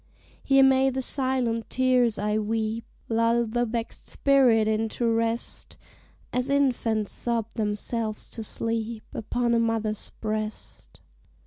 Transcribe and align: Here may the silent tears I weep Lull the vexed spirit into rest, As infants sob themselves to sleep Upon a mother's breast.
Here 0.41 0.63
may 0.63 0.89
the 0.89 1.03
silent 1.03 1.69
tears 1.69 2.17
I 2.17 2.39
weep 2.39 2.85
Lull 3.07 3.45
the 3.45 3.67
vexed 3.67 4.07
spirit 4.07 4.67
into 4.67 5.05
rest, 5.07 5.77
As 6.33 6.49
infants 6.49 7.11
sob 7.11 7.51
themselves 7.53 8.31
to 8.31 8.43
sleep 8.43 9.03
Upon 9.13 9.53
a 9.53 9.59
mother's 9.59 10.09
breast. 10.19 11.01